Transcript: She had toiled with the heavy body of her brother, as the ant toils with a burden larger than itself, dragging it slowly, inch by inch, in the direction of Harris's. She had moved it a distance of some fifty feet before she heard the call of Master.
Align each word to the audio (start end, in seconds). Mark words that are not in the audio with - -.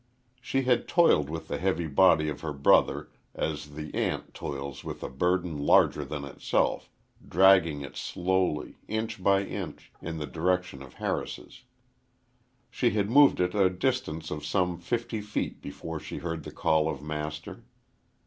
She 0.41 0.63
had 0.63 0.87
toiled 0.87 1.29
with 1.29 1.47
the 1.47 1.59
heavy 1.59 1.85
body 1.85 2.27
of 2.27 2.41
her 2.41 2.53
brother, 2.53 3.11
as 3.35 3.75
the 3.75 3.93
ant 3.93 4.33
toils 4.33 4.83
with 4.83 5.03
a 5.03 5.09
burden 5.09 5.59
larger 5.59 6.03
than 6.03 6.25
itself, 6.25 6.89
dragging 7.29 7.81
it 7.81 7.95
slowly, 7.95 8.77
inch 8.87 9.21
by 9.23 9.43
inch, 9.43 9.91
in 10.01 10.17
the 10.17 10.25
direction 10.25 10.81
of 10.81 10.95
Harris's. 10.95 11.65
She 12.71 12.89
had 12.89 13.11
moved 13.11 13.39
it 13.39 13.53
a 13.53 13.69
distance 13.69 14.31
of 14.31 14.43
some 14.43 14.79
fifty 14.79 15.21
feet 15.21 15.61
before 15.61 15.99
she 15.99 16.17
heard 16.17 16.45
the 16.45 16.51
call 16.51 16.89
of 16.89 17.03
Master. 17.03 17.63